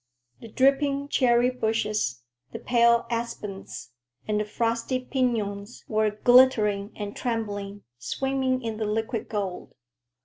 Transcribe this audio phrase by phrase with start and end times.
[0.39, 3.91] The dripping cherry bushes, the pale aspens,
[4.27, 9.75] and the frosty piñons were glittering and trembling, swimming in the liquid gold.